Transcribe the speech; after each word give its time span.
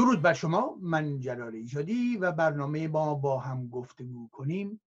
درود 0.00 0.22
بر 0.22 0.32
شما 0.32 0.76
من 0.80 1.20
جلال 1.20 1.54
ایجادی 1.54 2.16
و 2.16 2.32
برنامه 2.32 2.88
ما 2.88 3.14
با 3.14 3.38
هم 3.38 3.68
گفتگو 3.68 4.28
کنیم 4.28 4.80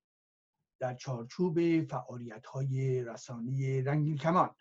در 0.79 0.95
چارچوب 0.95 1.83
فعالیت 1.83 2.45
های 2.45 3.03
رسانی 3.03 3.81
رنگین 3.81 4.17
کمان. 4.17 4.55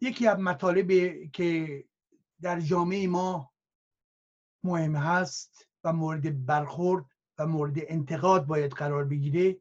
یکی 0.00 0.26
از 0.26 0.38
مطالب 0.38 0.90
که 1.30 1.84
در 2.40 2.60
جامعه 2.60 3.08
ما 3.08 3.52
مهم 4.64 4.96
هست 4.96 5.68
و 5.84 5.92
مورد 5.92 6.46
برخورد 6.46 7.04
و 7.38 7.46
مورد 7.46 7.74
انتقاد 7.76 8.46
باید 8.46 8.72
قرار 8.72 9.04
بگیره 9.04 9.60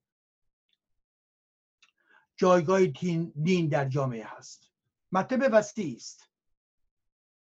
جایگاه 2.36 2.86
دین 3.44 3.68
در 3.68 3.90
جامعه 3.90 4.26
هست. 4.26 4.72
مطلب 5.12 5.50
وسطی 5.54 5.96
است. 5.96 6.31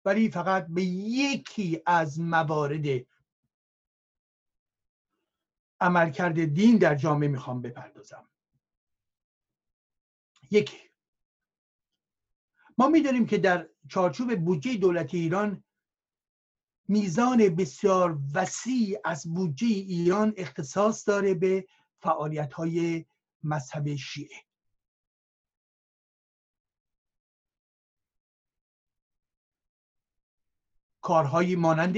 ولی 0.08 0.30
فقط 0.30 0.67
به 0.69 0.83
یکی 0.83 1.81
از 1.86 2.19
موارد 2.19 3.05
عملکرد 5.80 6.45
دین 6.45 6.77
در 6.77 6.95
جامعه 6.95 7.30
می‌خوام 7.30 7.61
بپردازم. 7.61 8.30
یکی. 10.52 10.77
ما 12.77 12.88
می‌دانیم 12.88 13.25
که 13.25 13.38
در 13.38 13.69
چارچوب 13.89 14.36
بودجه 14.45 14.77
دولتی 14.77 15.17
ایران 15.17 15.64
میزان 16.88 17.55
بسیار 17.55 18.19
وسیع 18.33 18.99
از 19.05 19.33
بودجه 19.33 19.67
ایران 19.67 20.33
اختصاص 20.38 21.08
داره 21.08 21.33
به 21.33 21.67
فعالیت 21.99 22.53
های 22.53 23.05
مذهب 23.44 23.95
شیعه. 23.95 24.47
کارهایی 31.08 31.55
مانند 31.55 31.97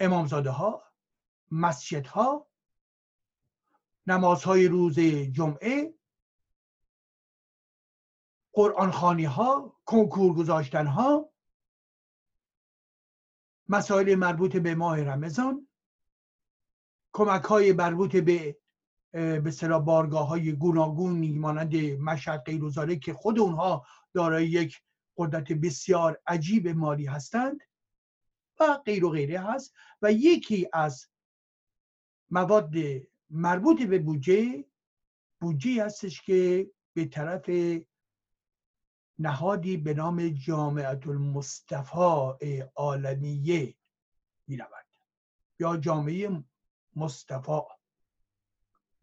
امامزاده 0.00 0.50
ها 0.50 0.82
مسجد 1.50 2.06
ها 2.06 2.46
نمازهای 4.06 4.68
روز 4.68 5.00
جمعه 5.32 5.94
قرآن 8.52 8.90
خانی 8.90 9.24
ها 9.24 9.76
کنکور 9.84 10.34
گذاشتن 10.34 10.86
ها 10.86 11.30
مسائل 13.68 14.14
مربوط 14.14 14.56
به 14.56 14.74
ماه 14.74 15.02
رمضان 15.02 15.68
کمک 17.12 17.44
های 17.44 17.72
مربوط 17.72 18.16
به 18.16 18.56
به 19.12 19.50
صلاح 19.50 19.82
بارگاه 19.82 20.28
های 20.28 20.52
گوناگونی 20.52 21.32
مانند 21.32 21.76
مشهد 21.76 22.42
غیر 22.44 22.98
که 22.98 23.12
خود 23.12 23.38
اونها 23.38 23.86
دارای 24.14 24.48
یک 24.48 24.82
قدرت 25.16 25.52
بسیار 25.52 26.20
عجیب 26.26 26.68
مالی 26.68 27.06
هستند. 27.06 27.60
و 28.60 28.76
غیر 28.76 29.04
و 29.04 29.10
غیره 29.10 29.40
هست 29.40 29.74
و 30.02 30.12
یکی 30.12 30.68
از 30.72 31.06
مواد 32.30 32.74
مربوط 33.30 33.82
به 33.82 33.98
بودجه 33.98 34.64
بودجه 35.40 35.84
هستش 35.84 36.22
که 36.22 36.70
به 36.94 37.04
طرف 37.04 37.50
نهادی 39.18 39.76
به 39.76 39.94
نام 39.94 40.28
جامعه 40.28 41.08
المصطفى 41.08 42.34
عالمیه 42.76 43.74
می 44.46 44.56
رود 44.56 44.86
یا 45.58 45.76
جامعه 45.76 46.44
مصطفى 46.96 47.60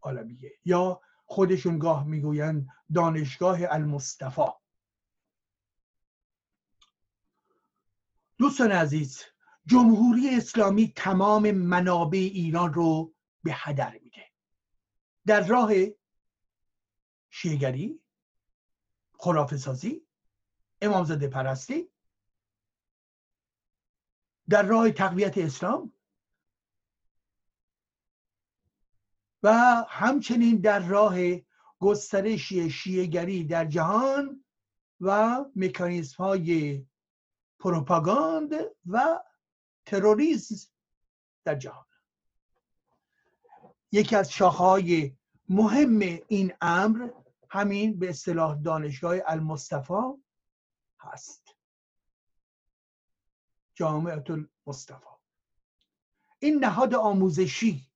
عالمیه 0.00 0.52
یا 0.64 1.00
خودشون 1.26 1.78
گاه 1.78 2.06
می‌گویند 2.06 2.68
دانشگاه 2.94 3.58
المصطفى 3.70 4.46
دوستان 8.38 8.72
عزیز 8.72 9.24
جمهوری 9.68 10.36
اسلامی 10.36 10.92
تمام 10.96 11.50
منابع 11.50 12.18
ایران 12.18 12.74
رو 12.74 13.14
به 13.42 13.52
هدر 13.54 13.98
میده. 14.02 14.24
در 15.26 15.46
راه 15.46 15.70
شیگری 17.30 18.00
خرافه 19.12 19.56
سازی 19.56 20.06
امامزاده 20.80 21.28
پرستی 21.28 21.90
در 24.48 24.62
راه 24.62 24.90
تقویت 24.90 25.38
اسلام 25.38 25.92
و 29.42 29.52
همچنین 29.88 30.56
در 30.56 30.78
راه 30.78 31.16
گسترش 31.78 32.52
شیعگری 32.52 33.44
در 33.44 33.64
جهان 33.64 34.44
و 35.00 35.44
مکانیزم 35.56 36.16
های 36.16 36.86
پروپاگاند 37.58 38.52
و 38.86 39.20
تروریسم 39.88 40.70
در 41.44 41.54
جهان. 41.54 41.84
یکی 43.92 44.16
از 44.16 44.32
شاخهای 44.32 45.16
مهم 45.48 45.98
این 46.28 46.52
امر 46.60 47.08
همین 47.50 47.98
به 47.98 48.08
اصطلاح 48.08 48.62
دانشگاه 48.62 49.16
المصطفى 49.26 50.02
هست. 51.00 51.44
جامعه 53.74 54.24
المصطفى 54.66 55.06
این 56.38 56.64
نهاد 56.64 56.94
آموزشی 56.94 57.88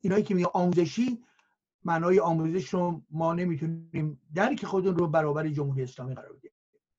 اینایی 0.00 0.22
که 0.22 0.34
میگه 0.34 0.48
آموزشی 0.54 1.24
معنای 1.84 2.20
آموزش 2.20 2.68
رو 2.74 3.02
ما 3.10 3.34
نمی‌تونیم 3.34 4.20
درک 4.34 4.64
خودمون 4.64 4.98
رو 4.98 5.08
برابر 5.08 5.48
جمهوری 5.48 5.82
اسلامی 5.82 6.14
قرار 6.14 6.32
بدیم. 6.32 6.50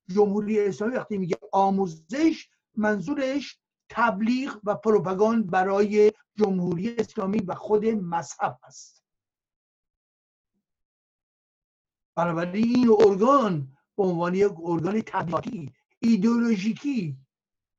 جمهوری 0.08 0.60
اسلامی 0.60 0.96
وقتی 0.96 1.18
میگه 1.18 1.38
آموزش 1.52 2.50
منظورش 2.76 3.60
تبلیغ 3.90 4.60
و 4.64 4.76
پروپاگاند 4.76 5.52
برای 5.52 6.14
جمهوری 6.36 6.96
اسلامی 6.96 7.40
و 7.40 7.56
خود 7.56 7.86
مذهب 7.86 8.60
است. 8.64 9.04
بنابراین 12.16 12.66
این 12.76 12.90
ارگان 13.00 13.78
به 13.98 14.04
عنوان 14.04 14.36
یک 14.36 14.52
ارگان 14.64 15.02
تبلیغاتی 15.02 15.74
ایدئولوژیکی 16.00 17.18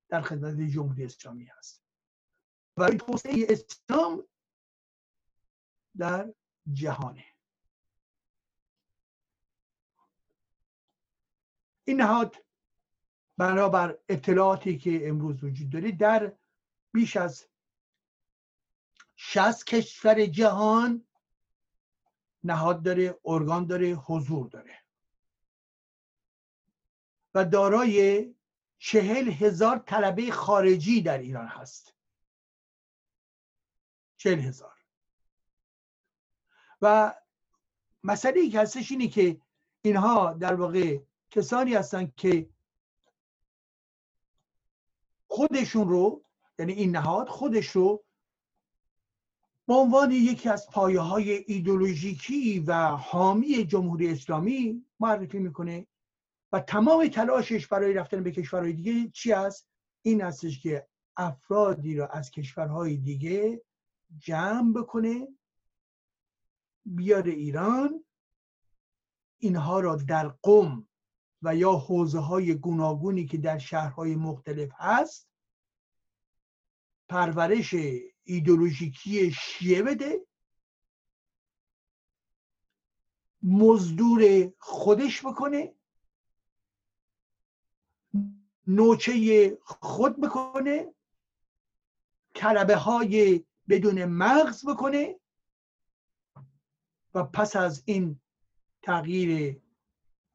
در 0.09 0.21
خدمت 0.21 0.61
جمهوری 0.61 1.05
اسلامی 1.05 1.51
است 1.59 1.83
برای 2.77 2.97
توسعه 2.97 3.47
اسلام 3.49 4.25
در 5.97 6.35
جهانه. 6.73 7.25
این 11.85 12.01
نهاد 12.01 12.37
بنابر 13.41 13.99
اطلاعاتی 14.09 14.79
که 14.79 15.09
امروز 15.09 15.45
وجود 15.45 15.71
داره 15.71 15.93
در 15.93 16.33
بیش 16.93 17.17
از 17.17 17.47
60 19.17 19.65
کشور 19.65 20.27
جهان 20.27 21.07
نهاد 22.45 22.83
داره 22.83 23.19
ارگان 23.25 23.67
داره 23.67 23.95
حضور 23.95 24.47
داره. 24.47 24.79
و 27.35 27.45
دارای 27.45 28.29
چهل 28.79 29.29
هزار 29.29 29.79
طلبه 29.79 30.31
خارجی 30.31 31.03
در 31.03 31.19
ایران 31.19 31.47
هست. 31.47 31.95
چهل 34.17 34.39
هزار. 34.39 34.77
و 36.83 37.15
مسئله 38.05 38.41
ای 38.41 38.51
که 38.51 38.61
هستش 38.61 38.91
اینه 38.91 39.09
که 39.09 39.41
اینها 39.83 40.33
در 40.33 40.55
واقع 40.55 40.99
کسانی 41.31 41.75
هستند 41.75 42.15
که 42.15 42.51
خودشون 45.31 45.89
رو 45.89 46.23
یعنی 46.59 46.73
این 46.73 46.91
نهاد 46.91 47.29
خودش 47.29 47.67
رو 47.67 48.05
به 49.67 49.75
عنوان 49.75 50.11
یکی 50.11 50.49
از 50.49 50.67
پایه 50.71 51.01
های 51.01 51.31
ایدولوژیکی 51.47 52.61
و 52.61 52.87
حامی 52.87 53.65
جمهوری 53.65 54.11
اسلامی 54.11 54.85
معرفی 55.01 55.39
می‌کنه 55.39 55.87
و 56.53 56.61
تمام 56.61 57.09
تلاشش 57.09 57.67
برای 57.67 57.93
رفتن 57.93 58.23
به 58.23 58.31
کشورهای 58.31 58.73
دیگه 58.73 59.09
چی 59.09 59.33
است؟ 59.33 59.69
این 60.03 60.21
هستش 60.21 60.61
که 60.63 60.87
افرادی 61.17 61.95
را 61.95 62.07
از 62.07 62.31
کشورهای 62.31 62.97
دیگه 62.97 63.63
جمع 64.19 64.73
بکنه 64.73 65.29
بیار 66.85 67.23
ایران 67.23 68.05
اینها 69.39 69.81
را 69.81 69.97
در 69.97 70.29
قم 70.29 70.89
و 71.43 71.57
یا 71.57 71.73
حوزه 71.73 72.19
های 72.19 72.55
گوناگونی 72.55 73.27
که 73.27 73.39
در 73.39 73.59
شهرهای 73.59 74.17
مختلف 74.17 74.71
هست 74.75 75.29
پرورش 77.09 77.75
ایدولوژیکی 78.25 79.33
شیعه 79.33 79.83
بده 79.83 80.27
مزدور 83.43 84.53
خودش 84.59 85.27
بکنه 85.27 85.75
نوچه 88.67 89.59
خود 89.65 90.21
بکنه 90.21 90.95
کلبه 92.35 92.77
های 92.77 93.45
بدون 93.69 94.05
مغز 94.05 94.67
بکنه 94.67 95.21
و 97.15 97.25
پس 97.25 97.57
از 97.57 97.83
این 97.87 98.21
تغییر 98.83 99.61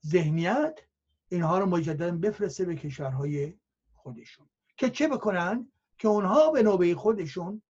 ذهنیت 0.06 0.80
اینها 1.28 1.60
رو 1.60 1.66
مجددا 1.66 2.12
بفرسته 2.12 2.66
به 2.66 2.76
کشورهای 2.76 3.54
خودشون. 3.94 4.50
که 4.78 4.90
چه 4.90 5.08
بکنن؟ 5.08 5.72
که 5.98 6.08
اونها 6.08 6.52
به 6.52 6.64
نوبه 6.64 6.96
خودشون 6.96 7.62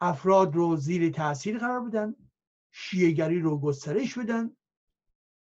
افراد 0.00 0.54
رو 0.54 0.76
زیر 0.76 1.12
تاثیر 1.12 1.58
قرار 1.58 1.80
بدن 1.80 2.14
شیعگری 2.70 3.40
رو 3.40 3.58
گسترش 3.58 4.18
بدن 4.18 4.56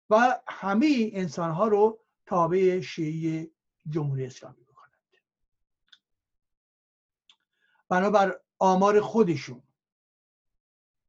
و 0.09 0.39
همه 0.47 1.09
انسان 1.13 1.51
ها 1.51 1.67
رو 1.67 1.99
تابع 2.25 2.79
شیعه 2.81 3.51
جمهوری 3.89 4.25
اسلامی 4.25 4.63
بکنند. 4.63 5.17
بنابر 7.89 8.39
آمار 8.59 9.01
خودشون. 9.01 9.63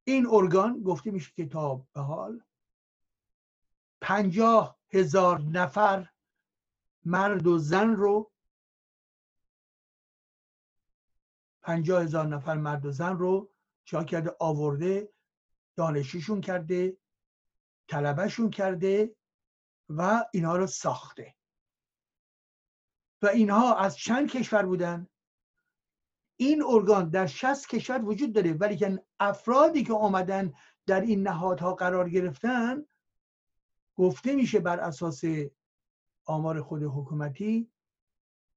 این 0.04 0.26
ارگان 0.31 0.82
گفته 0.82 1.11
میشه 1.11 1.32
که 1.37 1.46
تا 1.46 1.87
به 1.93 2.00
حال 2.00 2.43
پنجاه 4.00 4.79
هزار 4.93 5.41
نفر 5.41 6.09
مرد 7.05 7.47
و 7.47 7.59
زن 7.59 7.91
رو 7.91 8.33
پنجاه 11.62 12.03
هزار 12.03 12.27
نفر 12.27 12.55
مرد 12.55 12.87
و 12.87 12.91
زن 12.91 13.17
رو 13.17 13.50
چا 13.85 14.05
کرده 14.05 14.37
آورده 14.41 15.12
دانشیشون 15.77 16.41
کرده 16.41 16.97
طلبهشون 17.89 18.50
کرده 18.50 19.17
و 19.89 20.25
اینها 20.33 20.56
رو 20.56 20.67
ساخته. 20.67 21.35
و 23.23 23.27
اینها 23.27 23.77
از 23.77 23.97
چند 23.97 24.31
کشور 24.31 24.67
بودن؟ 24.67 25.06
این 26.37 26.62
ارگان 26.67 27.09
در 27.09 27.27
60 27.27 27.69
کشور 27.69 28.05
وجود 28.05 28.33
داره 28.33 28.53
ولی 28.53 28.77
که 28.77 29.05
افرادی 29.21 29.85
که 29.85 29.93
آمدن 29.93 30.53
در 30.87 31.00
این 31.00 31.23
نهادها 31.23 31.75
قرار 31.75 32.09
گرفتن 32.11 32.85
گفته 33.99 34.35
میشه 34.35 34.61
بر 34.61 34.81
اساس 34.81 35.23
آمار 36.25 36.62
خود 36.62 36.83
حکومتی 36.83 37.71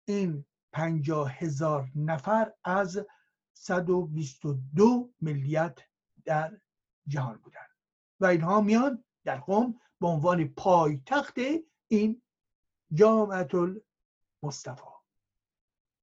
این 0.06 0.46
پنجاه 0.72 1.32
هزار 1.32 1.92
نفر 1.96 2.54
از 2.64 3.06
122 3.54 5.14
ملیت 5.22 5.80
در 6.26 6.62
جهان 7.08 7.38
بودن. 7.38 7.68
و 8.20 8.26
اینها 8.26 8.62
میان 8.62 9.04
در 9.24 9.40
قوم 9.40 9.80
به 10.02 10.08
عنوان 10.08 10.48
پایتخت 10.48 11.36
این 11.88 12.22
جامعت 12.94 13.52
المصطفى 13.56 14.92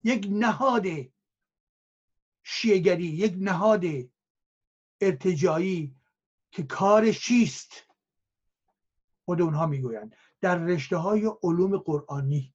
یک 0.02 0.28
نهاد 0.30 0.86
شیعگری 2.42 3.06
یک 3.06 3.34
نهاد 3.38 3.84
ارتجایی 5.00 5.96
که 6.50 6.62
کارش 6.62 7.20
چیست؟ 7.20 7.87
خود 9.28 9.42
اونها 9.42 9.66
می‌گویند. 9.66 10.16
در 10.40 10.58
رشته 10.58 10.96
های 10.96 11.30
علوم 11.42 11.78
قرآنی 11.78 12.54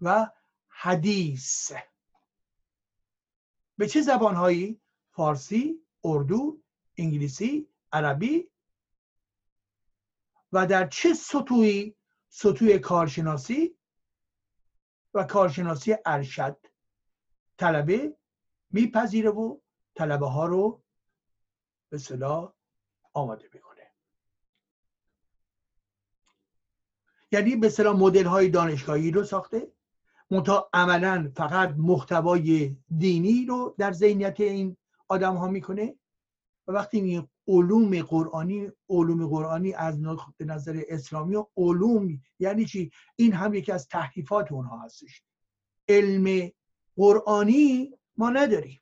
و 0.00 0.30
حدیث. 0.68 1.72
به 3.78 3.88
چه 3.88 4.02
زبانهایی؟ 4.02 4.80
فارسی، 5.10 5.82
اردو، 6.04 6.62
انگلیسی، 6.96 7.68
عربی؟ 7.92 8.50
و 10.52 10.66
در 10.66 10.88
چه 10.88 11.14
سطوحی؟ 11.14 11.96
سطوح 12.28 12.78
کارشناسی 12.78 13.76
و 15.14 15.24
کارشناسی 15.24 15.96
ارشد. 16.06 16.58
طلبه 17.58 18.16
میپذیره 18.70 19.30
و 19.30 19.58
طلبه 19.94 20.26
ها 20.26 20.46
رو 20.46 20.82
به 21.88 21.98
صلاح 21.98 22.52
آماده 23.12 23.50
می‌کنه. 23.54 23.71
یعنی 27.32 27.56
به 27.56 27.68
صلاح 27.68 27.96
مدل 27.96 28.24
های 28.24 28.48
دانشگاهی 28.48 29.10
رو 29.10 29.24
ساخته. 29.24 29.72
منتها 30.30 30.70
عملا 30.72 31.32
فقط 31.36 31.74
محتوای 31.76 32.76
دینی 32.98 33.46
رو 33.48 33.74
در 33.78 33.92
ذهنیت 33.92 34.40
این 34.40 34.76
آدم 35.08 35.34
ها 35.36 35.48
می‌کنه. 35.48 35.94
و 36.66 36.72
وقتی 36.72 37.00
می 37.00 37.28
علوم 37.48 38.02
قرآنی 38.02 38.72
علوم 38.90 39.26
قرآنی 39.26 39.72
از 39.72 40.00
نظر 40.40 40.82
اسلامی 40.88 41.36
و 41.36 41.46
علوم 41.56 42.20
یعنی 42.38 42.64
چی؟ 42.64 42.90
این 43.16 43.32
هم 43.32 43.54
یکی 43.54 43.72
از 43.72 43.88
تحریفات 43.88 44.52
اونها 44.52 44.78
هستش. 44.78 45.22
علم 45.88 46.50
قرآنی 46.96 47.94
ما 48.16 48.30
نداریم. 48.30 48.80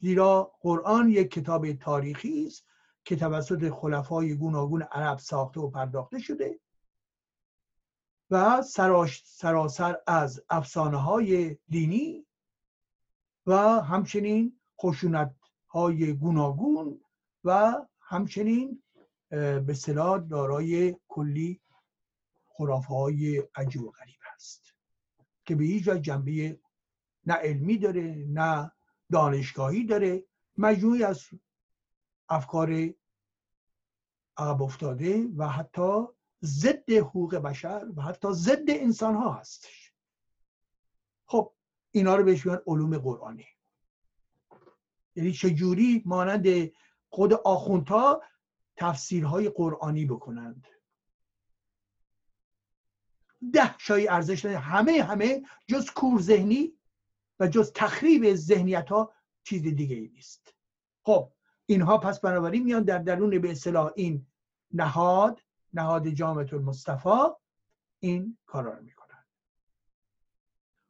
زیرا 0.00 0.52
قرآن 0.60 1.08
یک 1.08 1.30
کتاب 1.30 1.72
تاریخی 1.72 2.46
است 2.46 2.64
که 3.04 3.16
توسط 3.16 3.70
خلفای 3.70 4.34
گوناگون 4.34 4.82
عرب 4.82 5.18
ساخته 5.18 5.60
و 5.60 5.70
پرداخته 5.70 6.18
شده. 6.18 6.60
و 8.30 8.62
سراسر 8.62 9.96
از 10.06 10.42
افسانه 10.50 10.96
های 10.96 11.56
دینی 11.68 12.26
و 13.46 13.56
همچنین 13.80 14.60
خشونت 14.80 15.34
های 15.68 16.12
گوناگون 16.12 17.00
و 17.44 17.74
همچنین 18.00 18.82
به 19.66 19.74
صلاح 19.74 20.18
دارای 20.18 20.96
کلی 21.08 21.60
خرافه 22.48 22.94
های 22.94 23.42
عجیب 23.54 23.82
و 23.82 23.90
غریب 23.90 24.20
است 24.34 24.74
که 25.44 25.54
به 25.54 25.64
هیچ 25.64 25.84
جنبه 25.88 26.60
نه 27.26 27.34
علمی 27.34 27.78
داره 27.78 28.24
نه 28.28 28.72
دانشگاهی 29.12 29.84
داره. 29.84 30.24
مجموعی 30.56 31.04
از 31.04 31.24
افکار 32.28 32.90
عقب 34.36 34.62
افتاده 34.62 35.28
و 35.36 35.48
حتی 35.48 36.06
ضد 36.44 36.90
حقوق 36.90 37.34
بشر 37.36 37.86
و 37.96 38.02
حتی 38.02 38.28
ضد 38.32 38.68
انسان 38.68 39.14
ها 39.14 39.32
هستش. 39.32 39.92
خب 41.26 41.52
اینا 41.90 42.16
رو 42.16 42.24
بهش 42.24 42.46
میگن 42.46 42.60
علوم 42.66 42.98
قرآنی. 42.98 43.46
یعنی 45.16 45.32
چجوری 45.32 46.02
مانند 46.06 46.46
خود 47.08 47.32
آخوندها 47.32 48.22
تفسیرهای 48.76 49.48
قرآنی 49.48 50.06
بکنند. 50.06 50.66
ده 53.52 53.78
شایی 53.78 54.08
ارزش 54.08 54.44
همه 54.44 55.02
همه 55.02 55.42
جز 55.66 55.90
کور 55.90 56.20
ذهنی 56.20 56.78
و 57.40 57.48
جز 57.48 57.72
تخریب 57.72 58.34
ذهنیت 58.34 58.88
ها 58.88 59.12
چیز 59.42 59.62
دیگه 59.62 59.96
ای 59.96 60.08
نیست. 60.08 60.54
خب 61.02 61.32
اینها 61.66 61.98
پس 61.98 62.20
بنابراین 62.20 62.64
میان 62.64 62.82
در 62.82 62.98
درون 62.98 63.38
به 63.38 63.50
اصطلاح 63.50 63.92
این 63.96 64.26
نهاد 64.72 65.40
نهاد 65.72 66.08
جامعه 66.08 66.54
المصطفى 66.54 67.34
این 68.00 68.38
کارا 68.46 68.74
رو 68.74 68.82
می‌کنن. 68.82 69.24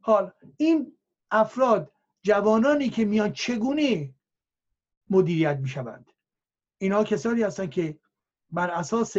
حال 0.01 0.33
این 0.57 0.99
افراد 1.31 1.93
جوانانی 2.23 2.91
که 2.91 3.05
میان 3.05 3.33
چگونه 3.33 4.15
مدیریت 5.11 5.57
می‌شوند؟ 5.57 6.13
اینها 6.79 7.05
کسانی 7.05 7.43
هستند 7.43 7.71
که 7.71 8.01
بر 8.51 8.71
اساس 8.71 9.17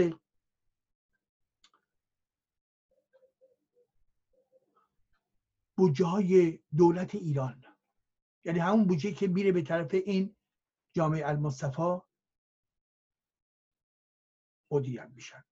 بودجه 5.78 6.06
های 6.06 6.60
دولت 6.78 7.16
ایران 7.16 7.63
یعنی 8.44 8.60
همون 8.60 8.88
بودجه 8.88 9.12
که 9.12 9.28
میره 9.28 9.51
به 9.51 9.62
طرف 9.62 9.94
این 9.94 10.36
جامعه 10.94 11.28
المصطفى 11.28 12.01
مدیریت 14.72 15.10
میشن. 15.16 15.44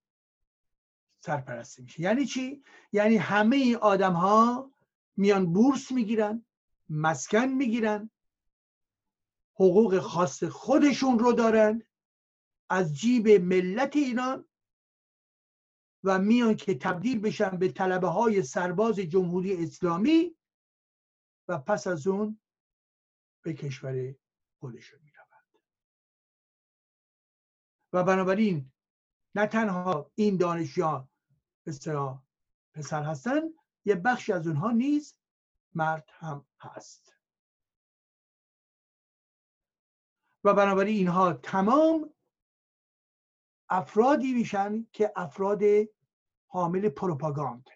سرپرستی 1.28 1.82
میشه. 1.82 2.02
یعنی 2.02 2.26
چی؟ 2.26 2.64
یعنی 2.92 3.18
همه 3.18 3.56
این 3.56 3.76
آدم 3.76 4.14
ها 4.14 4.72
میان 5.18 5.54
بورس 5.54 5.92
می‌گیرن 5.92 6.46
مسکن 6.90 7.46
می‌گیرن 7.46 8.10
حقوق 9.54 10.00
خاص 10.00 10.44
خودشون 10.44 11.20
رو 11.20 11.34
دارن 11.34 11.82
از 12.70 12.96
جیب 12.96 13.28
ملت 13.28 13.96
ایران 13.96 14.46
و 16.04 16.20
میان 16.20 16.56
که 16.56 16.78
تبدیل 16.78 17.20
بشن 17.20 17.50
به 17.50 17.72
طلبه 17.72 18.08
های 18.08 18.44
سرباز 18.44 18.96
جمهوری 18.96 19.64
اسلامی 19.64 20.36
و 21.48 21.58
پس 21.58 21.88
از 21.88 22.08
اون 22.08 22.40
به 23.42 23.54
کشور 23.54 24.16
خودشون 24.60 25.00
می‌روند. 25.04 25.60
و 27.94 28.04
بنابراین 28.04 28.72
نه 29.36 29.48
تنها 29.48 30.12
این 30.16 30.38
دانشیان 30.38 31.10
بسیار 31.68 32.20
پسر 32.74 33.04
هستن 33.04 33.42
یه 33.86 33.96
بخشی 33.96 34.34
از 34.34 34.48
اونها 34.48 34.72
نیز 34.72 35.16
مرد 35.74 36.10
هم 36.14 36.46
هست. 36.60 37.14
و 40.44 40.54
بنابراین 40.54 40.98
اینها 40.98 41.34
تمام 41.34 42.14
افرادی 43.70 44.34
میشن 44.34 44.88
که 44.94 45.12
افراد 45.16 45.62
حامل 46.48 46.90
پروپاگاند 46.90 47.70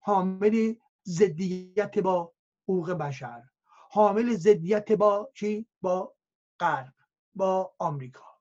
حامل 0.00 0.74
ضدیت 1.04 1.98
با 1.98 2.34
حقوق 2.62 2.90
بشر 2.90 3.42
حامل 3.90 4.34
ضدیت 4.36 4.92
با 4.92 5.30
چی؟ 5.34 5.66
با 5.80 6.14
غرب 6.60 6.94
با 7.34 7.74
آمریکا. 7.78 8.40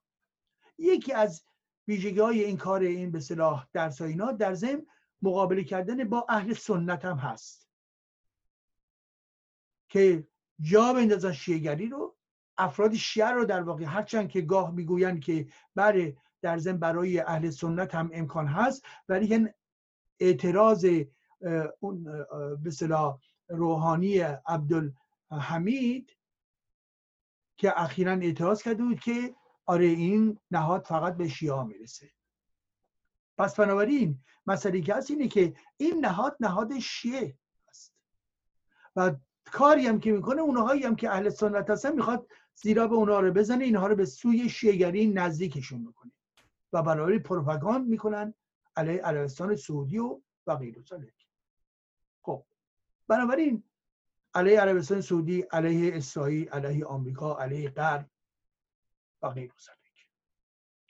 یکی 0.77 1.13
از 1.13 1.43
ویژگی 1.89 2.19
های 2.19 2.43
این 2.43 2.57
کار 2.57 2.81
این 2.81 3.11
به 3.11 3.19
صلاح 3.19 3.67
درس 3.73 4.01
اینا 4.01 4.31
در 4.31 4.53
ضمن 4.53 4.85
مقابله 5.21 5.63
کردن 5.63 6.09
با 6.09 6.25
اهل 6.29 6.53
سنت 6.53 7.05
هم 7.05 7.17
هست. 7.17 7.69
که 9.89 10.27
جا 10.61 10.93
بندازن 10.93 11.31
شیعگری 11.31 11.89
رو 11.89 12.15
افراد 12.57 12.93
شیعه 12.93 13.27
رو 13.27 13.45
در 13.45 13.61
واقع 13.61 13.83
هرچند 13.83 14.29
که 14.29 14.41
گاه 14.41 14.71
می‌گویند 14.71 15.19
که 15.19 15.47
بله 15.75 16.17
در 16.41 16.57
زن 16.57 16.77
برای 16.77 17.19
اهل 17.19 17.49
سنت 17.49 17.95
هم 17.95 18.09
امکان 18.13 18.47
هست 18.47 18.85
ولی 19.09 19.47
اعتراض 20.19 20.85
اون 21.79 22.03
به 22.63 22.71
روحانی 23.47 24.19
عبدالحمید 24.19 26.17
که 27.57 27.81
اخیرا 27.81 28.11
اعتراض 28.11 28.63
کرده 28.63 28.83
بود 28.83 28.99
که 28.99 29.35
آره 29.69 29.85
این 29.85 30.39
نهاد 30.51 30.85
فقط 30.85 31.17
به 31.17 31.27
شیعه 31.27 31.63
می‌رسه. 31.63 32.11
پس 33.37 33.55
بنابراین 33.55 34.19
مسئله 34.47 34.81
که 34.81 34.93
هست 34.95 35.11
اینه 35.11 35.27
که 35.27 35.53
این 35.77 36.05
نهاد 36.05 36.37
نهاد 36.39 36.79
شیعه 36.79 37.37
است. 37.69 37.93
و 38.95 39.15
کاری 39.45 39.87
هم 39.87 39.99
که 39.99 40.11
می‌کنه 40.11 40.41
اونهایی 40.41 40.83
هم 40.83 40.95
که 40.95 41.09
اهل 41.09 41.29
سنت 41.29 41.69
هستن 41.69 41.95
می‌خواد 41.95 42.27
زیرا 42.55 42.87
به 42.87 42.95
اونها 42.95 43.19
رو 43.19 43.31
بزنه 43.31 43.63
اینها 43.63 43.87
رو 43.87 43.95
به 43.95 44.05
سوی 44.05 44.49
شیعگری 44.49 45.07
نزدیکشون 45.07 45.79
می‌کنه 45.79 46.11
و 46.73 46.83
بنابراین 46.83 47.19
پروپاگاند 47.19 47.87
می‌کنن 47.87 48.33
علیه 48.75 49.01
عربستان 49.01 49.55
سعودی 49.55 49.97
و 49.97 50.21
و 50.47 50.55
غیر 50.55 50.83
خب 52.21 52.45
بنابراین 53.07 53.63
علیه 54.33 54.61
عربستان 54.61 55.01
سعودی 55.01 55.41
علیه 55.41 55.97
اسرائیل 55.97 56.49
علیه 56.49 56.85
آمریکا 56.85 57.37
علیه 57.37 57.69
غرب 57.69 58.09
و 59.21 59.29
غیر 59.29 59.51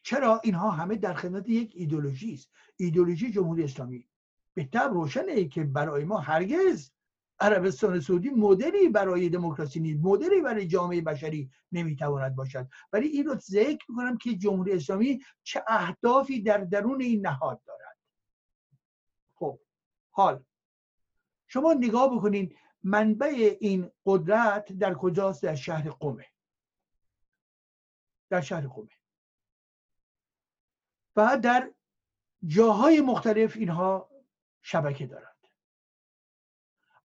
چرا 0.03 0.41
اینها 0.43 0.71
همه 0.71 0.95
در 0.95 1.13
خدمت 1.13 1.50
یک 1.50 1.74
ایدولوژی 1.75 2.33
است؟ 2.33 2.50
ایدولوژی 2.77 3.31
جمهوری 3.31 3.63
اسلامی. 3.63 4.07
بهتر 4.53 4.88
روشنه 4.88 5.45
که 5.45 5.63
برای 5.63 6.05
ما 6.05 6.17
هرگز 6.17 6.91
عربستان 7.39 8.00
سعودی 8.00 8.29
مدلی 8.29 8.89
برای 8.89 9.29
دموکراسی 9.29 9.79
نیست 9.79 10.00
مدلی 10.03 10.41
برای 10.41 10.67
جامعه 10.67 11.01
بشری 11.01 11.51
نمی‌تواند 11.71 12.36
باشد. 12.36 12.67
ولی 12.93 13.07
این 13.07 13.25
رو 13.25 13.36
ذکر 13.36 13.86
می‌کنم 13.89 14.17
که 14.17 14.36
جمهوری 14.36 14.71
اسلامی 14.71 15.19
چه 15.43 15.63
اهدافی 15.67 16.41
در 16.41 16.57
درون 16.57 17.01
این 17.01 17.27
نهاد 17.27 17.62
دارد. 17.65 17.98
خب 19.36 19.59
حال. 20.09 20.43
شما 21.48 21.74
نگاه 21.74 22.15
بکنید 22.15 22.55
منبع 22.83 23.57
این 23.59 23.91
قدرت 24.05 24.71
در 24.74 24.93
کجاست؟ 24.93 25.43
در 25.43 25.55
شهر 25.55 25.89
قومه 25.89 26.25
در 28.29 28.41
شهر 28.41 28.67
قومه 28.67 28.89
و 31.15 31.38
در 31.43 31.74
جاهای 32.45 33.01
مختلف 33.01 33.57
اینها 33.57 34.09
شبکه 34.62 35.07
دارند. 35.07 35.36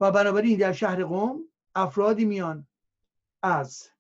و 0.00 0.10
بنابراین 0.10 0.58
در 0.58 0.72
شهر 0.72 1.04
قوم 1.04 1.48
افرادی 1.74 2.24
میان 2.24 2.66
از 3.42 3.90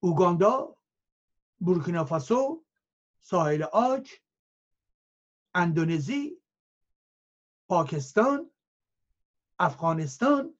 اوگاندا 0.00 0.76
بورکینافاسو 1.60 2.64
ساحل 3.20 3.62
آج 3.62 4.12
اندونزی 5.54 6.42
پاکستان 7.68 8.50
افغانستان 9.58 10.54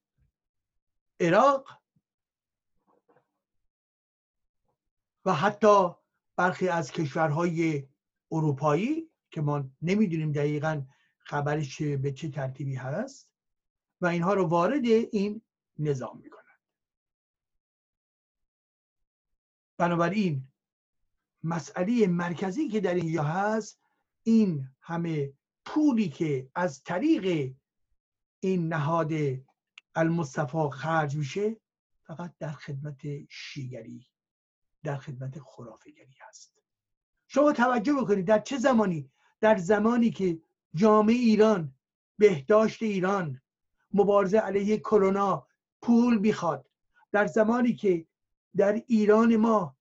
عراق 1.20 1.81
و 5.24 5.34
حتی 5.34 5.88
برخی 6.36 6.68
از 6.68 6.92
کشورهای 6.92 7.88
اروپایی 8.30 9.10
که 9.30 9.40
ما 9.40 9.70
نمی‌دونیم 9.82 10.32
دقیقا 10.32 10.86
خبرش 11.18 11.82
به 11.82 12.12
چه 12.12 12.28
ترتیبی 12.28 12.74
هست 12.74 13.28
و 14.00 14.06
اینها 14.06 14.34
رو 14.34 14.46
وارد 14.46 14.84
این 14.84 15.42
نظام 15.78 16.18
می‌کنند. 16.18 16.42
بنابراین 19.76 20.48
مسئله 21.44 22.06
مرکزی 22.06 22.68
که 22.68 22.80
در 22.80 22.94
اینجا 22.94 23.22
هست 23.22 23.80
این 24.22 24.68
همه 24.80 25.32
پولی 25.64 26.08
که 26.08 26.50
از 26.54 26.82
طریق 26.82 27.54
این 28.40 28.68
نهاد 28.68 29.12
المصطفى 29.94 30.68
خرج 30.72 31.16
میشه 31.16 31.56
فقط 32.06 32.34
در 32.38 32.52
خدمت 32.52 33.00
شیگری 33.28 34.11
در 34.82 34.96
خدمت 34.96 35.38
خرافگری 35.38 36.16
هست. 36.28 36.52
شما 37.26 37.52
توجه 37.52 37.92
بکنید 37.92 38.26
در 38.26 38.38
چه 38.38 38.58
زمانی؟ 38.58 39.10
در 39.40 39.56
زمانی 39.56 40.10
که 40.10 40.40
جامعه 40.74 41.14
ایران 41.14 41.74
بهداشت 42.18 42.82
ایران 42.82 43.40
مبارزه 43.92 44.38
علیه 44.38 44.78
کرونا 44.78 45.46
پول 45.82 46.18
می‌خواد. 46.18 46.68
در 47.12 47.26
زمانی 47.26 47.74
که 47.74 48.06
در 48.56 48.82
ایران 48.86 49.36
ما 49.36 49.76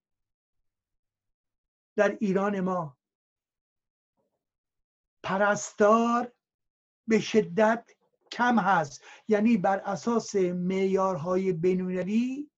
در 1.96 2.16
ایران 2.20 2.60
ما 2.60 2.96
پرستار 5.22 6.32
به 7.06 7.20
شدت 7.20 7.90
کم 8.32 8.58
هست. 8.58 9.04
یعنی 9.28 9.56
بر 9.56 9.78
اساس 9.78 10.34
معیارهای 10.36 11.52
بینالمللی 11.52 12.50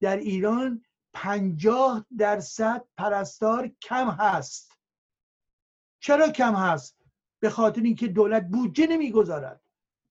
در 0.00 0.16
ایران 0.16 0.84
پنجاه 1.12 2.06
درصد 2.18 2.84
پرستار 2.96 3.68
کم 3.82 4.10
هست. 4.10 4.78
چرا 6.00 6.28
کم 6.28 6.54
هست؟ 6.54 6.96
به 7.40 7.50
خاطر 7.50 7.82
اینکه 7.82 8.08
دولت 8.08 8.48
بودجه 8.48 8.86
نمی‌گذارد. 8.86 9.62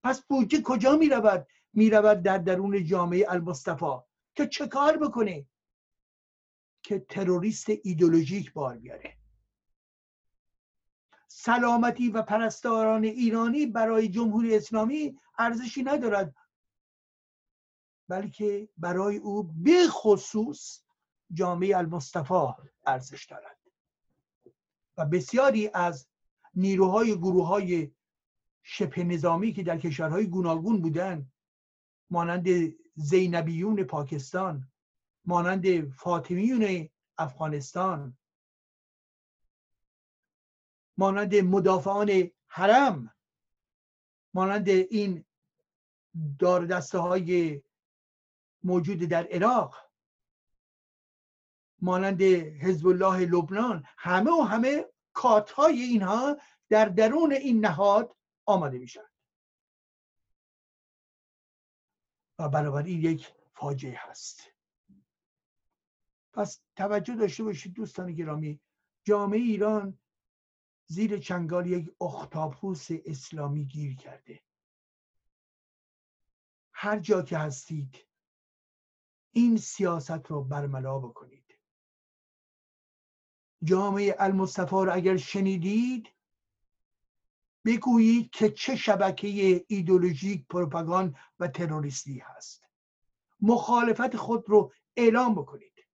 پس 0.04 0.20
بودجه 0.20 0.62
کجا 0.62 0.96
می‌رود؟ 0.96 1.46
می‌رود 1.72 2.22
در 2.22 2.38
درون 2.38 2.84
جامعه 2.84 3.26
المصطفى 3.28 3.98
که 4.34 4.46
چه 4.46 4.66
کار 4.66 4.96
بکنه؟ 4.96 5.46
که 6.82 6.98
تروریست 6.98 7.66
ایدولوژیک 7.82 8.52
بار 8.52 8.78
بیاره. 8.78 9.16
سلامتی 11.28 12.10
و 12.10 12.22
پرستاران 12.22 13.04
ایرانی 13.04 13.66
برای 13.66 14.08
جمهوری 14.08 14.56
اسلامی 14.56 15.18
ارزشی 15.38 15.82
ندارد 15.82 16.34
بلکه 18.08 18.68
برای 18.78 19.16
او 19.16 19.42
به 19.42 19.88
خصوص 19.88 20.82
جامعه 21.32 21.76
المصطفى 21.76 22.46
ارزش 22.86 23.24
دارد. 23.24 23.56
و 24.96 25.06
بسیاری 25.06 25.70
از 25.74 26.08
نیروهای 26.54 27.16
گروه 27.16 27.46
های 27.46 27.90
شبه 28.62 29.04
نظامی 29.04 29.52
که 29.52 29.62
در 29.62 29.78
کشورهای 29.78 30.26
گوناگون 30.26 30.82
بودند 30.82 31.32
مانند 32.10 32.48
زینبیون 32.94 33.84
پاکستان 33.84 34.68
مانند 35.24 35.90
فاطمیون 35.90 36.88
افغانستان 37.18 38.18
مانند 40.98 41.34
مدافعان 41.34 42.30
حرم 42.46 43.14
مانند 44.34 44.68
این 44.68 45.24
دار 46.38 46.66
دسته 46.66 46.98
های 46.98 47.62
موجود 48.64 48.98
در 48.98 49.26
عراق 49.26 49.89
مانند 51.82 52.22
حزب 52.22 52.86
الله 52.86 53.26
لبنان 53.26 53.84
همه 53.98 54.30
و 54.30 54.42
همه 54.42 54.84
کات 55.12 55.50
های 55.50 55.82
اینها 55.82 56.36
در 56.68 56.84
درون 56.84 57.32
این 57.32 57.64
نهاد 57.64 58.16
آمده 58.46 58.78
میشن 58.78 59.04
و 62.38 62.48
بنابراین 62.48 63.00
یک 63.00 63.34
فاجعه 63.54 63.96
هست. 63.98 64.40
پس 66.32 66.60
توجه 66.76 67.14
داشته 67.14 67.44
باشید 67.44 67.74
دوستان 67.74 68.12
گرامی 68.12 68.60
جامعه 69.04 69.40
ایران 69.40 69.98
زیر 70.86 71.18
چنگال 71.18 71.66
یک 71.66 71.90
اختاپوس 72.00 72.88
اسلامی 72.90 73.64
گیر 73.64 73.96
کرده. 73.96 74.42
هر 76.72 76.98
جا 76.98 77.22
که 77.22 77.38
هستید 77.38 78.06
این 79.30 79.56
سیاست 79.56 80.26
رو 80.26 80.44
برملا 80.44 80.98
بکنید. 80.98 81.39
جامعه 83.64 84.16
المصطفى 84.18 84.76
رو 84.76 84.94
اگر 84.94 85.16
شنیدید 85.16 86.08
بگویید 87.64 88.30
که 88.30 88.50
چه 88.50 88.76
شبکه 88.76 89.64
ایدولوژیک 89.68 90.46
پروپاگاند 90.46 91.16
و 91.40 91.48
تروریستی 91.48 92.18
هست. 92.18 92.68
مخالفت 93.40 94.16
خود 94.16 94.44
رو 94.48 94.72
اعلام 94.96 95.34
بکنید. 95.34 95.86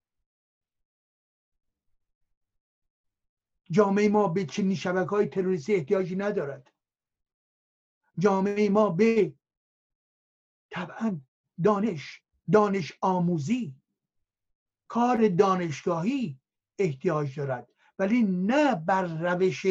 جامعه 3.70 4.08
ما 4.08 4.28
به 4.28 4.44
چنین 4.44 4.76
شبکه 4.76 5.10
های 5.10 5.26
تروریستی 5.26 5.74
احتیاجی 5.74 6.16
ندارد. 6.16 6.72
جامعه 8.18 8.68
ما 8.68 8.90
به 8.90 9.34
طبعا 10.70 11.20
دانش 11.64 12.22
دانش 12.52 12.92
آموزی 13.00 13.74
کار 14.88 15.28
دانشگاهی 15.28 16.40
احتیاج 16.78 17.36
دارد 17.36 17.72
ولی 17.98 18.22
نه 18.22 18.74
بر 18.74 19.04
روش 19.04 19.66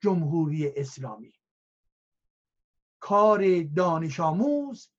جمهوری 0.00 0.72
اسلامی. 0.76 1.32
کار 3.00 3.62
دانش 3.62 4.20
آموز 4.20 4.90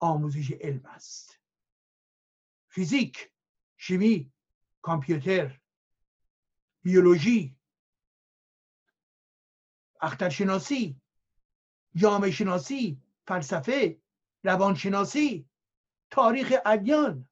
آموزش 0.00 0.50
علم 0.50 0.86
است. 0.86 1.40
فیزیک 2.68 3.30
شیمی 3.76 4.32
کامپیوتر 4.82 5.60
بیولوژی 6.82 7.56
اخترشناسی 10.00 11.00
جامعه 11.94 12.30
شناسی 12.30 13.02
فلسفه 13.26 14.00
روانشناسی 14.44 15.48
تاریخ 16.10 16.52
ادیان. 16.66 17.28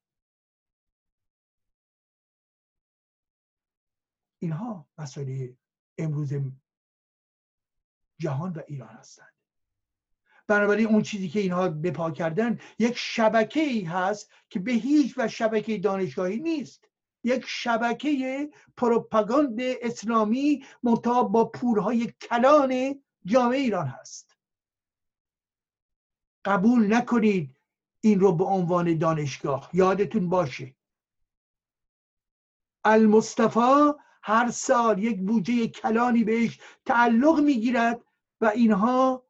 اینها 4.43 4.87
مسائل 4.97 5.53
امروز 5.97 6.33
جهان 8.19 8.53
و 8.53 8.61
ایران 8.67 8.89
هستند. 8.89 9.33
بنابراین 10.47 10.87
اون 10.87 11.01
چیزی 11.01 11.29
که 11.29 11.39
اینها 11.39 11.69
بپا 11.69 12.11
کردن 12.11 12.59
یک 12.79 12.93
شبکه 12.97 13.59
ای 13.59 13.81
هست 13.81 14.31
که 14.49 14.59
به 14.59 14.71
هیچ 14.71 15.13
و 15.17 15.27
شبکه 15.27 15.77
دانشگاهی 15.77 16.39
نیست. 16.39 16.89
یک 17.23 17.45
شبکه 17.47 18.51
پروپاگاند 18.77 19.57
اسلامی 19.59 20.65
منتها 20.83 21.23
با 21.23 21.45
پورهای 21.45 22.13
کلان 22.21 23.01
جامعه 23.25 23.59
ایران 23.59 23.87
هست. 23.87 24.37
قبول 26.45 26.93
نکنید 26.93 27.57
این 28.01 28.19
رو 28.19 28.35
به 28.35 28.43
عنوان 28.43 28.97
دانشگاه. 28.97 29.69
یادتون 29.73 30.29
باشه. 30.29 30.75
المصطفى 32.85 33.93
هر 34.23 34.51
سال 34.51 35.03
یک 35.03 35.19
بودجه 35.19 35.67
کلانی 35.67 36.23
بهش 36.23 36.59
تعلق 36.85 37.39
می‌گیرد 37.39 38.01
و 38.41 38.45
اینها 38.45 39.25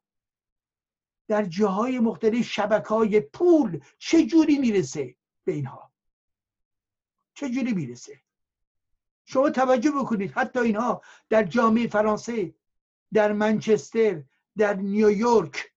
در 1.28 1.44
جاهای 1.44 1.98
مختلف 1.98 2.42
شبکه 2.44 2.88
های 2.88 3.20
پول 3.20 3.80
چجوری 3.98 4.58
می‌رسه 4.58 5.16
به 5.44 5.52
اینها؟ 5.52 5.92
چجوری 7.34 7.72
می‌رسه؟ 7.72 8.20
شما 9.24 9.50
توجه 9.50 9.90
بکنید 9.90 10.32
حتی 10.32 10.58
اینها 10.58 11.02
در 11.28 11.42
جامعه 11.42 11.88
فرانسه 11.88 12.54
در 13.12 13.32
منچستر 13.32 14.22
در 14.56 14.74
نیویورک 14.74 15.72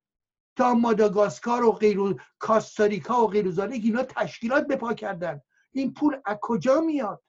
تا 0.56 0.74
ماداگاسکار 0.74 1.64
و 1.64 1.72
غیر 1.72 2.22
کاستاریکا 2.40 3.24
و 3.24 3.28
غیر 3.28 3.62
اینا 3.62 4.04
تشکیلات 4.04 4.68
بپا 4.68 4.94
کردن. 4.94 5.42
این 5.72 5.94
پول 5.94 6.22
از 6.26 6.38
کجا 6.42 6.82
میاد؟ 6.82 7.24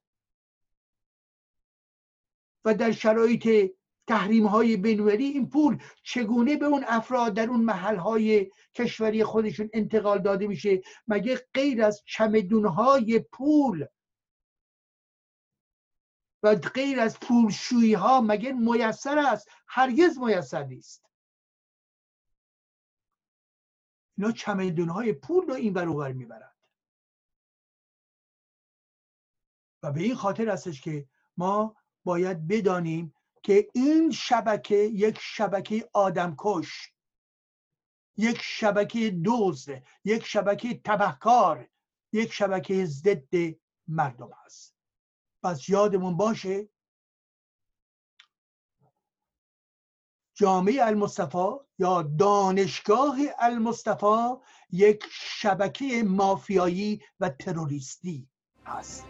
و 2.69 2.75
در 2.75 2.93
شرایط 2.93 3.73
تحریم 4.07 4.47
های 4.47 4.77
بینوری 4.77 5.25
این 5.25 5.51
پول 5.51 5.83
چگونه 6.03 6.57
به 6.57 6.67
اون 6.67 6.85
افراد 6.89 7.35
در 7.35 7.49
اون 7.49 7.61
محل 7.61 7.97
های 7.97 8.51
کشوری 8.75 9.25
خودشون 9.25 9.71
انتقال 9.73 10.19
داده 10.23 10.47
میشه؟ 10.47 10.83
مگه 11.07 11.47
غیر 11.55 11.85
از 11.85 12.03
چمدون 12.07 12.67
های 12.67 13.19
پول 13.19 13.87
و 16.43 16.55
غیر 16.55 17.01
از 17.01 17.21
پولشویی 17.21 17.95
ها 17.95 18.21
مگه 18.21 18.53
میسر 18.53 19.19
است؟ 19.19 19.49
هرگز 19.69 20.19
میسر 20.19 20.65
نیست. 20.65 21.05
اینا 24.19 24.33
چمدون 24.33 24.89
های 24.89 25.13
پول 25.13 25.47
رو 25.47 25.55
این 25.55 25.73
برابر 25.73 26.13
می‌برند. 26.13 26.57
و 29.83 29.93
به 29.93 30.01
این 30.01 30.15
خاطر 30.15 30.49
هستش 30.49 30.81
که 30.81 31.09
ما 31.37 31.77
باید 32.09 32.49
بدانیم 32.49 33.15
که 33.43 33.69
این 33.75 34.11
شبکه 34.11 34.77
یک 34.77 35.19
شبکه 35.21 35.91
آدمکش 35.93 36.93
یک 38.17 38.41
شبکه 38.43 39.11
دوز 39.11 39.69
یک 40.05 40.27
شبکه 40.27 40.81
تبهکار 40.85 41.69
یک 42.13 42.33
شبکه 42.33 42.85
ضد 42.85 43.35
مردم 43.89 44.31
است. 44.47 44.75
پس 45.43 45.69
یادمون 45.69 46.17
باشه 46.17 46.69
جامعه 50.35 50.83
المصطفى 50.83 51.49
یا 51.79 52.03
دانشگاه 52.03 53.19
المصطفى 53.39 54.37
یک 54.71 55.05
شبکه 55.11 56.03
مافیایی 56.03 57.03
و 57.21 57.29
تروریستی 57.29 58.29
است. 58.67 59.05